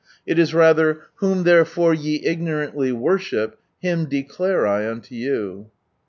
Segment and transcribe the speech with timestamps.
[0.25, 5.67] It is rather, "Whom therefore ye ignorantly worship, Him declare I unto you."